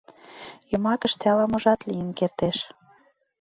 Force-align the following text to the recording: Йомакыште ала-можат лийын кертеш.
Йомакыште 0.71 1.25
ала-можат 1.33 1.79
лийын 1.89 2.09
кертеш. 2.19 2.57